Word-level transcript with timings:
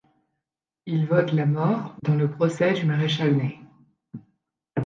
Il 0.87 1.05
vote 1.05 1.31
la 1.31 1.45
mort 1.45 1.95
dans 2.01 2.15
le 2.15 2.27
procès 2.27 2.73
du 2.73 2.87
maréchal 2.87 3.35
Ney. 3.35 3.59